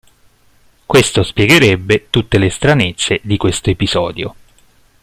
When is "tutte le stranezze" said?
2.09-3.19